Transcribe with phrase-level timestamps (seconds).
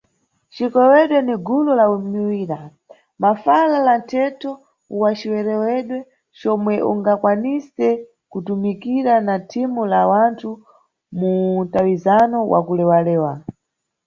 [0.53, 2.59] Cikewedwe ni gulu la miwira,
[3.23, 4.51] mafala na mthetho
[5.01, 5.99] wa cirewedwe
[6.39, 7.87] comwe ungakwanise
[8.31, 10.49] kutumikira na thimu la wanthu
[11.19, 11.31] mu
[11.65, 13.33] mtawizano wa kulewalewa.